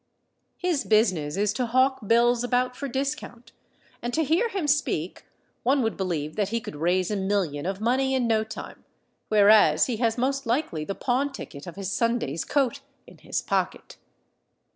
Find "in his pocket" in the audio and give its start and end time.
13.05-13.97